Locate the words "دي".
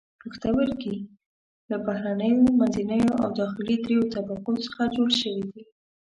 5.53-5.63